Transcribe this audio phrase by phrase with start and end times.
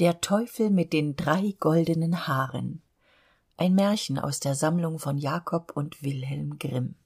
[0.00, 2.82] Der Teufel mit den drei goldenen Haaren.
[3.56, 6.96] Ein Märchen aus der Sammlung von Jakob und Wilhelm Grimm.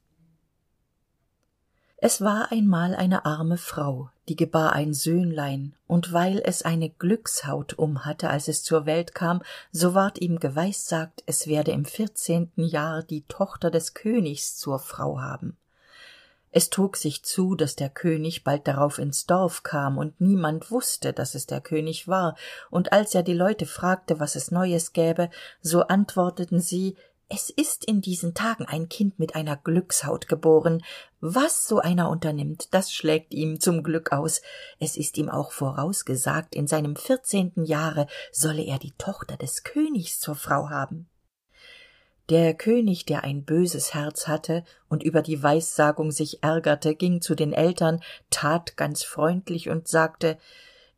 [1.99, 7.75] Es war einmal eine arme Frau, die gebar ein Söhnlein, und weil es eine Glückshaut
[7.75, 13.03] umhatte, als es zur Welt kam, so ward ihm geweissagt, es werde im vierzehnten Jahr
[13.03, 15.59] die Tochter des Königs zur Frau haben
[16.51, 21.13] es trug sich zu dass der könig bald darauf ins dorf kam und niemand wusste
[21.13, 22.37] dass es der könig war.
[22.71, 25.31] Und als er die leute fragte was es neues gäbe
[25.61, 26.97] so antworteten sie
[27.31, 30.83] es ist in diesen tagen ein kind mit einer glückshaut geboren.
[31.21, 34.41] Was so einer unternimmt das schlägt ihm zum glück aus.
[34.79, 40.21] Es ist ihm auch vorausgesagt in seinem vierzehnten jahre solle er die tochter des königs
[40.21, 41.09] zur frau haben
[42.29, 47.35] der könig der ein böses herz hatte und über die weissagung sich ärgerte ging zu
[47.35, 48.01] den eltern
[48.31, 50.37] tat ganz freundlich und sagte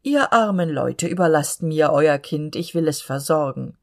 [0.03, 3.77] ihr armen leute überlaßt mir euer kind ich will es versorgen.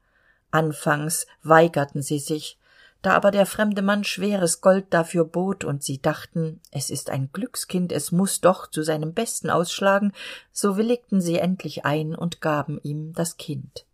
[0.50, 2.58] Anfangs weigerten sie sich
[3.00, 7.30] da aber der fremde mann schweres gold dafür bot und sie dachten es ist ein
[7.32, 10.12] glückskind es muss doch zu seinem besten ausschlagen
[10.52, 13.86] so willigten sie endlich ein und gaben ihm das kind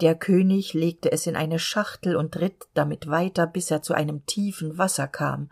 [0.00, 4.24] der könig legte es in eine schachtel und ritt damit weiter bis er zu einem
[4.26, 5.50] tiefen wasser kam.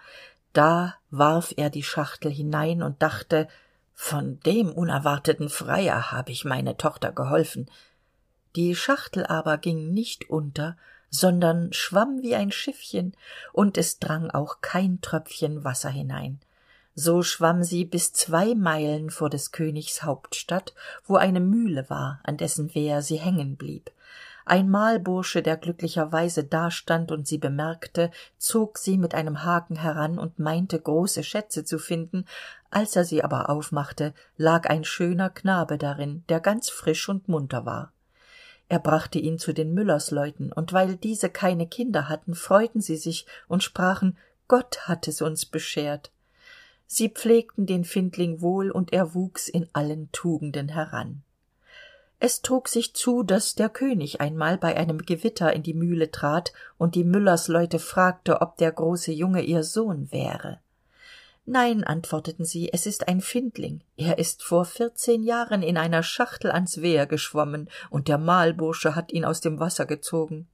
[0.52, 3.48] Da warf er die schachtel hinein und dachte
[3.94, 7.70] von dem unerwarteten freier habe ich meine tochter geholfen.
[8.56, 10.76] Die schachtel aber ging nicht unter
[11.10, 13.16] sondern schwamm wie ein schiffchen
[13.52, 16.40] und es drang auch kein tröpfchen wasser hinein.
[16.94, 20.74] So schwamm sie bis zwei meilen vor des königs hauptstadt
[21.06, 23.90] wo eine mühle war an dessen wehr sie hängen blieb
[24.48, 30.38] ein malbursche der glücklicherweise dastand und sie bemerkte zog sie mit einem haken heran und
[30.38, 32.24] meinte große schätze zu finden.
[32.70, 37.66] Als er sie aber aufmachte lag ein schöner knabe darin der ganz frisch und munter
[37.66, 37.92] war.
[38.68, 43.26] Er brachte ihn zu den müllersleuten und weil diese keine kinder hatten freuten sie sich
[43.48, 46.10] und sprachen gott hat es uns beschert.
[46.86, 51.22] Sie pflegten den findling wohl und er wuchs in allen tugenden heran
[52.20, 56.52] es trug sich zu dass der könig einmal bei einem gewitter in die mühle trat
[56.76, 60.58] und die müllersleute fragte ob der große junge ihr sohn wäre.
[61.46, 63.80] Nein antworteten sie es ist ein findling.
[63.96, 69.12] Er ist vor vierzehn jahren in einer schachtel ans wehr geschwommen und der malbursche hat
[69.12, 70.48] ihn aus dem wasser gezogen.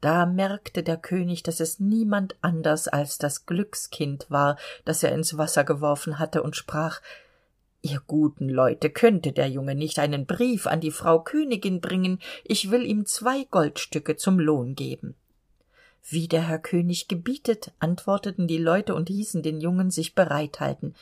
[0.00, 5.38] Da merkte der könig dass es niemand anders als das glückskind war das er ins
[5.38, 7.00] wasser geworfen hatte und sprach
[7.82, 12.18] ihr guten leute könnte der junge nicht einen brief an die frau königin bringen?
[12.44, 15.14] Ich will ihm zwei goldstücke zum lohn geben.
[16.08, 20.94] Wie der herr könig gebietet antworteten die leute und hießen den jungen sich bereithalten.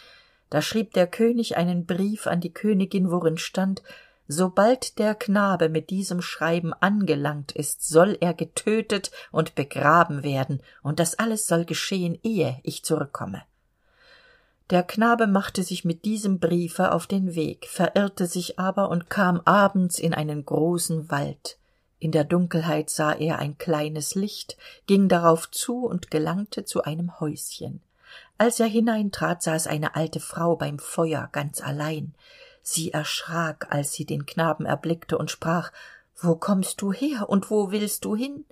[0.51, 3.83] Da schrieb der könig einen brief an die königin worin stand
[4.29, 11.01] sobald der knabe mit diesem schreiben angelangt ist soll er getötet und begraben werden und
[11.01, 13.43] das alles soll geschehen ehe ich zurückkomme
[14.71, 19.41] der knabe machte sich mit diesem briefe auf den weg verirrte sich aber und kam
[19.45, 21.59] abends in einen großen wald.
[21.99, 24.57] In der dunkelheit sah er ein kleines licht
[24.87, 27.81] ging darauf zu und gelangte zu einem häuschen.
[28.37, 32.15] Als er hineintrat saß eine alte frau beim feuer ganz allein.
[32.63, 35.73] Sie erschrak als sie den knaben erblickte und sprach
[36.21, 38.45] wo kommst du her und wo willst du hin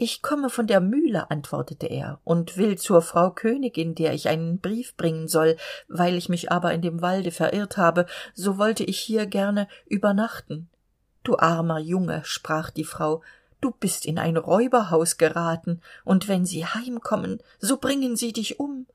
[0.00, 4.60] ich komme von der mühle antwortete er und will zur frau königin der ich einen
[4.60, 5.56] brief bringen soll
[5.88, 10.70] weil ich mich aber in dem walde verirrt habe so wollte ich hier gerne übernachten.
[11.24, 13.22] Du armer junge sprach die frau
[13.60, 18.86] du bist in ein räuberhaus geraten und wenn sie heimkommen so bringen sie dich um.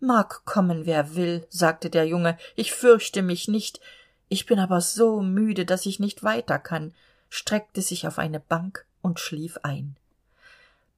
[0.00, 3.80] Mag kommen wer will sagte der junge ich fürchte mich nicht.
[4.28, 6.92] Ich bin aber so müde dass ich nicht weiter kann
[7.28, 9.94] streckte sich auf eine bank und schlief ein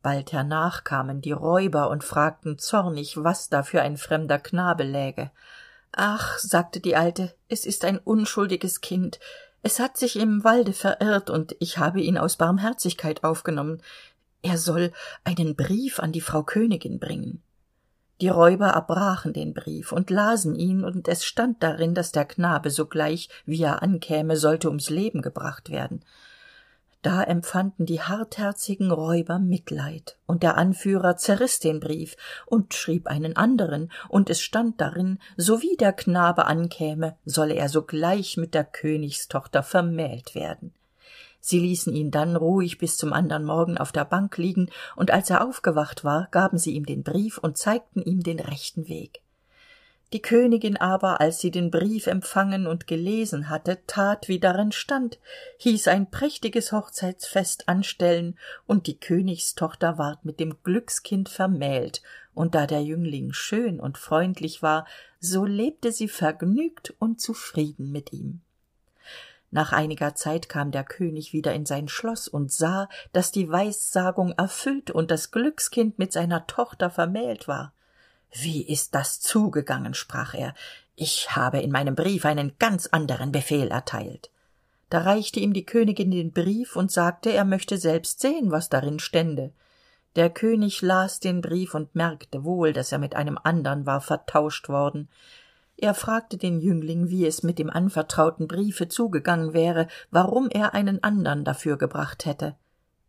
[0.03, 5.31] bald hernach kamen die räuber und fragten zornig was da für ein fremder knabe läge.
[5.93, 9.21] Ach sagte die alte es ist ein unschuldiges kind.
[9.63, 13.81] Es hat sich im walde verirrt und ich habe ihn aus barmherzigkeit aufgenommen.
[14.43, 14.93] Er soll
[15.23, 17.43] einen brief an die frau königin bringen.
[18.21, 22.71] Die räuber erbrachen den brief und lasen ihn und es stand darin dass der knabe
[22.71, 26.05] sogleich wie er ankäme sollte ums leben gebracht werden
[27.03, 32.17] da empfanden die hartherzigen räuber mitleid und der anführer zerriß den brief
[32.47, 38.37] und schrieb einen anderen und es stand darin sowie der knabe ankäme solle er sogleich
[38.37, 40.73] mit der königstochter vermählt werden.
[41.41, 45.29] Sie ließen ihn dann ruhig bis zum andern morgen auf der bank liegen und als
[45.29, 49.23] er aufgewacht war gaben sie ihm den brief und zeigten ihm den rechten weg
[50.13, 55.19] die königin aber als sie den brief empfangen und gelesen hatte tat wie darin stand
[55.59, 62.03] hieß ein prächtiges hochzeitsfest anstellen und die königstochter ward mit dem glückskind vermählt
[62.35, 64.87] und da der jüngling schön und freundlich war
[65.19, 68.41] so lebte sie vergnügt und zufrieden mit ihm.
[69.51, 74.33] Nach einiger zeit kam der könig wieder in sein schloss und sah dass die weissagung
[74.33, 77.73] erfüllt und das glückskind mit seiner tochter vermählt war
[78.33, 79.95] wie ist das zugegangen?
[79.95, 80.55] sprach er.
[80.97, 84.31] Ich habe in meinem brief einen ganz anderen befehl erteilt.
[84.91, 88.99] Da reichte ihm die königin den brief und sagte er möchte selbst sehen was darin
[88.99, 89.53] stände.
[90.17, 94.69] Der könig las den brief und merkte wohl dass er mit einem andern war vertauscht
[94.69, 95.09] worden.
[95.79, 101.03] Er fragte den jüngling wie es mit dem anvertrauten briefe zugegangen wäre warum er einen
[101.03, 102.55] andern dafür gebracht hätte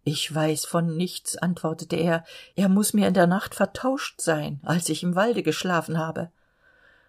[0.03, 2.25] ich weiß von nichts antwortete er.
[2.55, 6.29] Er muss mir in der nacht vertauscht sein als ich im walde geschlafen habe.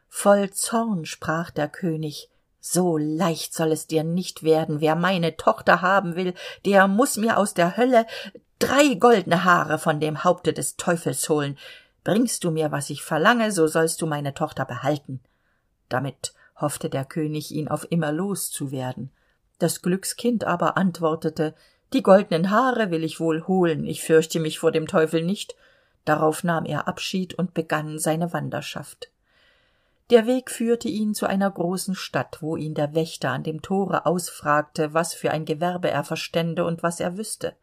[0.09, 2.31] Voll zorn sprach der könig.
[2.61, 4.81] So leicht soll es dir nicht werden.
[4.81, 8.07] Wer meine tochter haben will der muss mir aus der hölle
[8.61, 11.59] drei goldene haare von dem haupte des teufels holen.
[12.05, 15.21] Bringst du mir was ich verlange so sollst du meine tochter behalten.
[15.89, 19.11] Damit hoffte der könig ihn auf immer los zu werden
[19.59, 21.55] das glückskind aber antwortete
[21.93, 25.55] die goldenen haare will ich wohl holen ich fürchte mich vor dem teufel nicht.
[26.05, 29.11] Darauf nahm er abschied und begann seine wanderschaft.
[30.11, 34.07] Der weg führte ihn zu einer großen stadt wo ihn der wächter an dem tore
[34.07, 37.55] ausfragte was für ein gewerbe er verstände und was er wüsste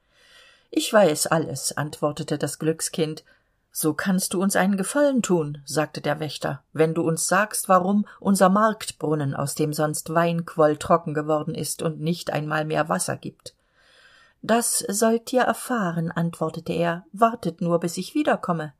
[0.74, 3.26] ich weiß alles antwortete das glückskind.
[3.74, 6.64] So kannst du uns einen gefallen tun sagte der wächter.
[6.72, 11.82] Wenn du uns sagst warum unser marktbrunnen aus dem sonst wein quoll trocken geworden ist
[11.82, 13.54] und nicht einmal mehr wasser gibt
[14.42, 18.74] das sollt ihr erfahren antwortete er wartet nur bis ich wiederkomme.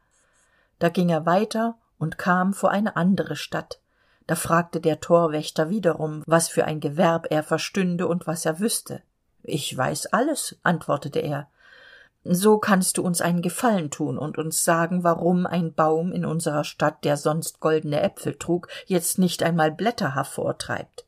[0.80, 3.80] Da ging er weiter und kam vor eine andere stadt.
[4.28, 9.02] Da fragte der torwächter wiederum was für ein gewerb er verstünde und was er wüsste
[9.44, 11.48] ich weiß alles antwortete er.
[12.24, 16.64] So kannst du uns einen gefallen tun und uns sagen warum ein baum in unserer
[16.64, 21.06] stadt der sonst goldene äpfel trug jetzt nicht einmal blätter hervortreibt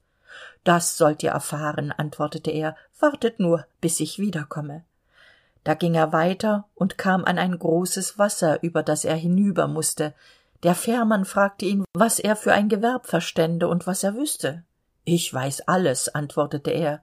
[0.64, 2.76] das sollt ihr erfahren antwortete er.
[3.00, 4.84] Wartet nur bis ich wiederkomme.
[5.64, 10.14] Da ging er weiter und kam an ein großes wasser über das er hinüber musste
[10.64, 14.64] der fährmann fragte ihn was er für ein gewerb verstände und was er wüsste
[15.06, 17.02] ich weiß alles antwortete er.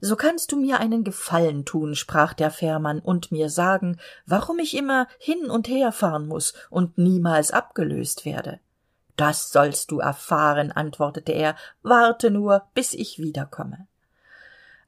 [0.00, 4.76] So kannst du mir einen gefallen tun sprach der fährmann und mir sagen warum ich
[4.76, 8.60] immer hin und her fahren muss und niemals abgelöst werde
[9.22, 11.54] das sollst du erfahren antwortete er.
[11.84, 13.86] Warte nur bis ich wiederkomme.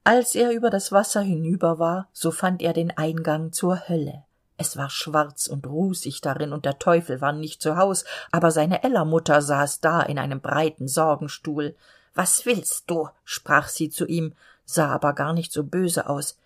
[0.03, 4.25] Als er über das wasser hinüber war so fand er den eingang zur hölle.
[4.57, 8.83] Es war schwarz und rußig darin und der teufel war nicht zu haus aber seine
[8.83, 11.77] ellermutter saß da in einem breiten sorgenstuhl.
[12.13, 13.09] Was willst du?
[13.23, 14.35] sprach sie zu ihm
[14.65, 16.41] sah aber gar nicht so böse aus.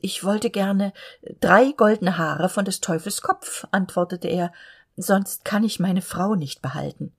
[0.00, 0.94] Ich wollte gerne
[1.42, 4.50] drei goldene haare von des teufels kopf antwortete er
[4.96, 7.12] sonst kann ich meine frau nicht behalten.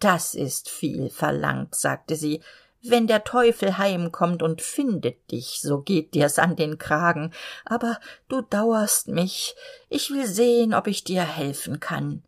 [0.00, 2.40] Das ist viel verlangt sagte sie.
[2.86, 7.32] Wenn der teufel heimkommt und findet dich so geht dir's an den kragen.
[7.64, 7.98] Aber
[8.28, 9.54] du dauerst mich.
[9.88, 12.22] Ich will sehen ob ich dir helfen kann.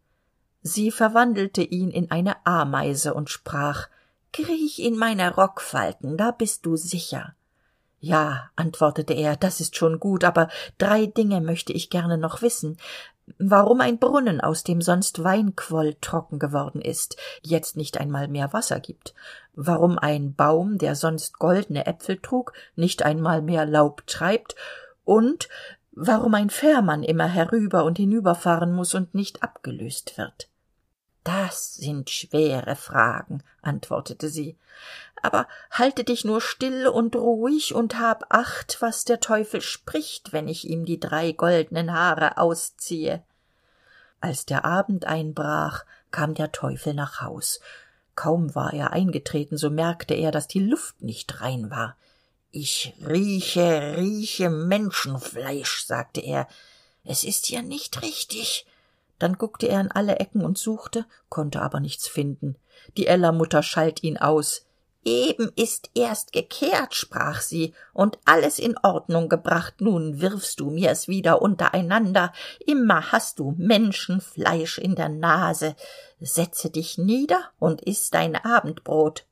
[0.62, 3.88] Sie verwandelte ihn in eine ameise und sprach
[4.32, 7.34] kriech in meine rockfalten da bist du sicher.
[8.00, 12.78] Ja antwortete er das ist schon gut aber drei dinge möchte ich gerne noch wissen
[13.38, 18.80] warum ein brunnen aus dem sonst weinquoll trocken geworden ist jetzt nicht einmal mehr wasser
[18.80, 19.14] gibt?
[19.54, 24.54] Warum ein baum der sonst goldene äpfel trug nicht einmal mehr laub treibt?
[25.04, 25.48] Und
[25.92, 30.48] warum ein fährmann immer herüber und hinüberfahren muss und nicht abgelöst wird
[31.26, 34.56] das sind schwere fragen antwortete sie.
[35.22, 40.46] Aber halte dich nur still und ruhig und hab acht was der teufel spricht wenn
[40.46, 43.24] ich ihm die drei goldenen haare ausziehe.
[44.20, 47.60] Als der abend einbrach kam der teufel nach haus.
[48.14, 51.96] Kaum war er eingetreten so merkte er dass die luft nicht rein war.
[52.52, 56.46] Ich rieche rieche menschenfleisch sagte er.
[57.04, 58.64] Es ist hier nicht richtig
[59.18, 62.56] dann guckte er in alle ecken und suchte konnte aber nichts finden.
[62.96, 64.66] Die ellermutter schalt ihn aus.
[65.04, 69.80] Eben ist erst gekehrt sprach sie und alles in ordnung gebracht.
[69.80, 72.32] Nun wirfst du mir's wieder untereinander.
[72.66, 75.76] Immer hast du menschenfleisch in der nase.
[76.18, 79.26] Setze dich nieder und iß dein abendbrot.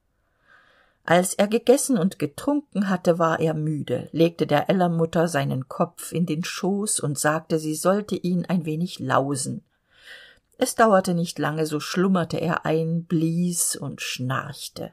[1.04, 6.24] Als er gegessen und getrunken hatte war er müde legte der ellermutter seinen kopf in
[6.24, 9.64] den schoß und sagte sie sollte ihn ein wenig lausen
[10.58, 14.92] es dauerte nicht lange so schlummerte er ein blies und schnarchte.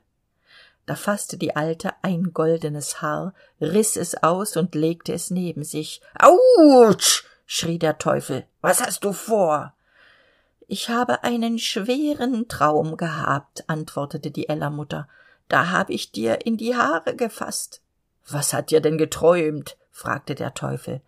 [0.86, 6.01] Da fasste die alte ein goldenes haar riß es aus und legte es neben sich.
[6.18, 7.25] Autsch!
[7.46, 8.46] schrie der teufel.
[8.62, 9.74] Was hast du vor?
[10.68, 15.08] Ich habe einen schweren traum gehabt antwortete die ellermutter.
[15.48, 17.82] Da hab ich dir in die haare gefasst
[18.30, 19.77] was hat dir denn geträumt?
[19.91, 21.01] fragte der teufel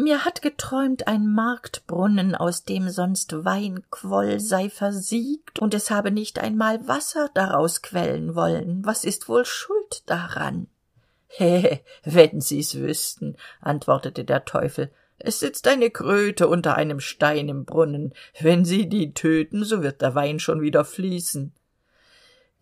[0.00, 6.10] mir hat geträumt ein marktbrunnen aus dem sonst wein quoll sei versiegt und es habe
[6.10, 8.84] nicht einmal wasser daraus quellen wollen.
[8.84, 10.68] Was ist wohl schuld daran?
[11.28, 14.90] He wenn sie's wüßten antwortete der teufel.
[15.18, 18.14] Es sitzt eine kröte unter einem stein im brunnen.
[18.40, 21.52] Wenn sie die töten so wird der wein schon wieder fließen.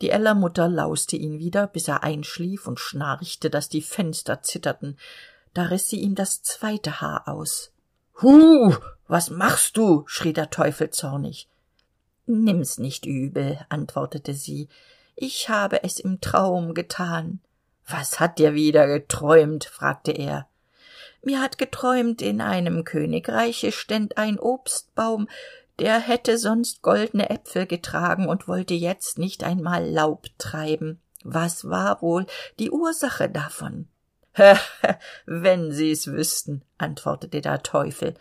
[0.00, 4.99] Die ellermutter lauste ihn wieder bis er einschlief und schnarchte dass die fenster zitterten
[5.55, 7.73] da riß sie ihm das zweite haar aus.
[8.21, 8.75] Hu
[9.09, 10.05] was machst du?
[10.07, 11.49] schrie der teufel zornig.
[12.26, 14.69] Nimm's nicht übel antwortete sie.
[15.17, 17.40] Ich habe es im traum getan.
[17.87, 19.64] Was hat dir wieder geträumt?
[19.64, 20.47] fragte er.
[21.23, 25.28] Mir hat geträumt in einem königreiche ständ ein obstbaum
[25.78, 31.00] der hätte sonst goldene äpfel getragen und wollte jetzt nicht einmal laub treiben.
[31.23, 32.26] Was war wohl
[32.59, 33.87] die ursache davon
[35.26, 38.14] wenn sie's wüßten antwortete der teufel.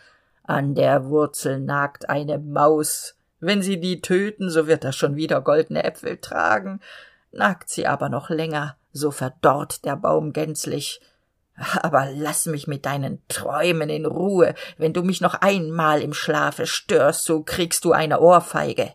[0.43, 3.15] An der wurzel nagt eine maus.
[3.39, 6.79] Wenn sie die töten so wird er schon wieder goldene äpfel tragen.
[7.31, 11.01] Nagt sie aber noch länger so verdorrt der baum gänzlich.
[11.55, 14.55] Aber lass mich mit deinen träumen in ruhe.
[14.77, 18.93] Wenn du mich noch einmal im schlafe störst so kriegst du eine ohrfeige.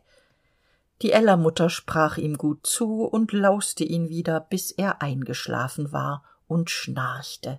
[1.02, 6.22] Die ellermutter sprach ihm gut zu und lauste ihn wieder bis er eingeschlafen war
[6.52, 7.58] und schnarchte.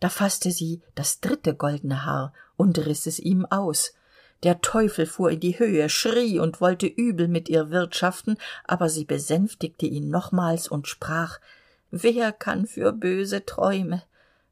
[0.00, 3.94] Da fasste sie das dritte goldene haar und riß es ihm aus.
[4.42, 9.04] Der teufel fuhr in die höhe schrie und wollte übel mit ihr wirtschaften aber sie
[9.04, 11.40] besänftigte ihn nochmals und sprach
[11.90, 14.02] wer kann für böse träume?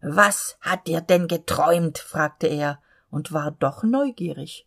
[0.00, 2.80] Was hat dir denn geträumt fragte er
[3.10, 4.65] und war doch neugierig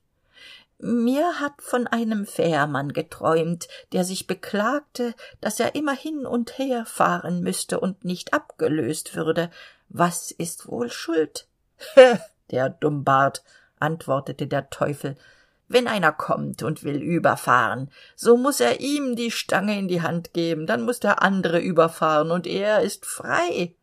[0.79, 6.85] mir hat von einem fährmann geträumt der sich beklagte dass er immer hin und her
[6.85, 9.49] fahren müsste und nicht abgelöst würde.
[9.89, 11.47] Was ist wohl schuld?
[11.95, 12.17] He
[12.51, 13.43] der dummbart
[13.79, 15.15] antwortete der teufel.
[15.67, 20.33] Wenn einer kommt und will überfahren so muss er ihm die stange in die hand
[20.33, 23.75] geben dann muss der andere überfahren und er ist frei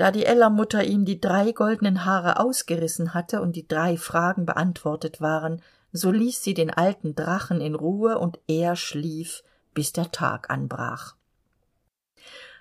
[0.00, 5.20] da die ellermutter ihm die drei goldenen haare ausgerissen hatte und die drei fragen beantwortet
[5.20, 5.60] waren
[5.92, 9.42] so ließ sie den alten drachen in ruhe und er schlief
[9.74, 11.16] bis der tag anbrach.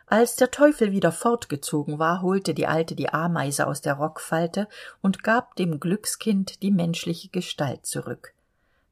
[0.05, 4.67] Als der teufel wieder fortgezogen war holte die alte die ameise aus der rockfalte
[5.01, 8.33] und gab dem glückskind die menschliche gestalt zurück.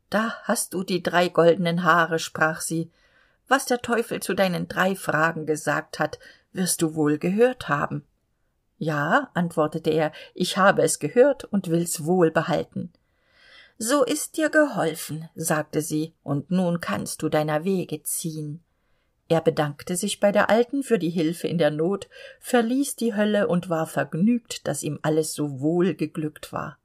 [0.10, 2.92] Da hast du die drei goldenen haare sprach sie.
[3.50, 6.18] Was der teufel zu deinen drei fragen gesagt hat
[6.54, 8.06] wirst du wohl gehört haben
[8.78, 12.92] ja antwortete er ich habe es gehört und will's wohl behalten.
[13.78, 18.64] So ist dir geholfen sagte sie und nun kannst du deiner wege ziehen.
[19.30, 22.08] Er bedankte sich bei der alten für die hilfe in der not
[22.40, 26.78] verließ die hölle und war vergnügt dass ihm alles so wohl geglückt war.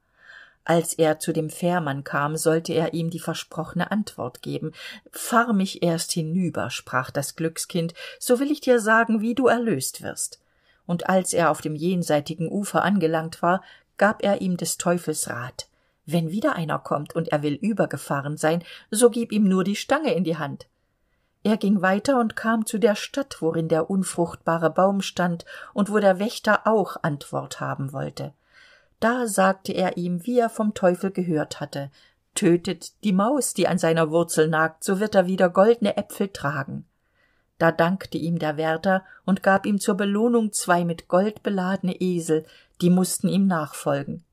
[0.65, 4.71] Als er zu dem fährmann kam sollte er ihm die versprochene antwort geben.
[5.11, 10.03] Fahr mich erst hinüber sprach das glückskind so will ich dir sagen wie du erlöst
[10.03, 10.42] wirst
[10.85, 13.61] und als er auf dem jenseitigen ufer angelangt war
[13.97, 15.67] gab er ihm des teufels rat.
[16.05, 20.13] Wenn wieder einer kommt und er will übergefahren sein so gib ihm nur die stange
[20.13, 20.67] in die hand.
[21.43, 25.99] Er ging weiter und kam zu der stadt worin der unfruchtbare baum stand und wo
[25.99, 28.33] der wächter auch antwort haben wollte.
[28.99, 31.91] Da sagte er ihm wie er vom teufel gehört hatte.
[32.35, 36.85] Tötet die maus die an seiner wurzel nagt so wird er wieder goldene äpfel tragen
[37.63, 42.45] da dankte ihm der wärter und gab ihm zur belohnung zwei mit gold beladene esel
[42.81, 44.25] die mussten ihm nachfolgen.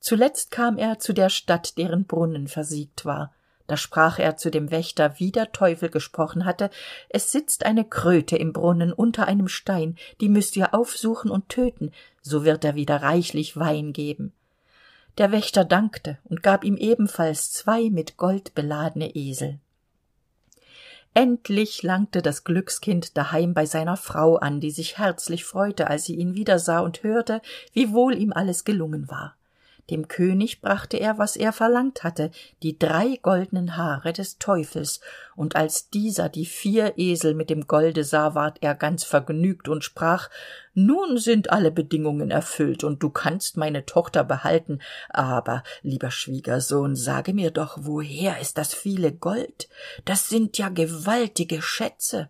[0.00, 3.30] Zuletzt kam er zu der stadt deren brunnen versiegt war.
[3.66, 6.70] Da sprach er zu dem wächter wie der teufel gesprochen hatte
[7.10, 11.92] es sitzt eine kröte im brunnen unter einem stein die müßt ihr aufsuchen und töten
[12.22, 14.32] so wird er wieder reichlich wein geben.
[15.18, 19.58] Der wächter dankte und gab ihm ebenfalls zwei mit gold beladene esel
[21.14, 26.16] endlich langte das glückskind daheim bei seiner frau an die sich herzlich freute als sie
[26.16, 27.42] ihn wiedersah und hörte
[27.72, 29.36] wie wohl ihm alles gelungen war
[29.90, 32.30] dem könig brachte er was er verlangt hatte
[32.62, 35.00] die drei goldenen haare des teufels.
[35.34, 39.82] Und als dieser die vier esel mit dem golde sah ward er ganz vergnügt und
[39.82, 40.30] sprach
[40.74, 44.80] nun sind alle bedingungen erfüllt und du kannst meine tochter behalten.
[45.08, 49.68] Aber lieber schwiegersohn sage mir doch woher ist das viele gold?
[50.04, 52.28] Das sind ja gewaltige schätze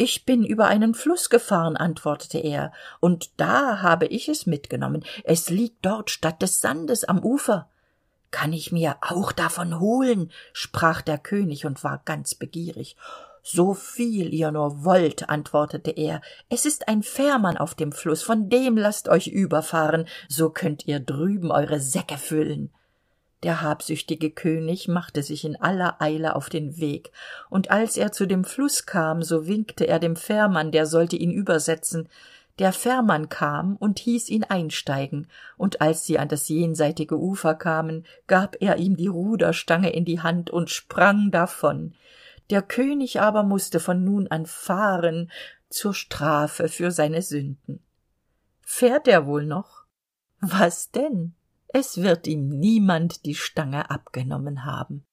[0.00, 5.04] ich bin über einen fluß gefahren antwortete er und da habe ich es mitgenommen.
[5.24, 7.68] Es liegt dort statt des sandes am ufer.
[8.30, 10.32] Kann ich mir auch davon holen?
[10.54, 12.96] sprach der könig und war ganz begierig.
[13.42, 16.22] So viel ihr nur wollt antwortete er.
[16.48, 20.06] Es ist ein fährmann auf dem fluß von dem laßt euch überfahren.
[20.28, 22.72] So könnt ihr drüben eure säcke füllen
[23.42, 27.10] der habsüchtige könig machte sich in aller eile auf den weg
[27.48, 31.30] und als er zu dem fluß kam so winkte er dem fährmann der sollte ihn
[31.30, 32.08] übersetzen.
[32.58, 38.04] Der fährmann kam und hieß ihn einsteigen und als sie an das jenseitige ufer kamen
[38.26, 41.94] gab er ihm die ruderstange in die hand und sprang davon.
[42.50, 45.30] Der könig aber musste von nun an fahren
[45.70, 47.82] zur strafe für seine sünden.
[48.60, 49.84] Fährt er wohl noch?
[50.40, 51.34] Was denn
[51.72, 55.06] es wird ihm niemand die stange abgenommen haben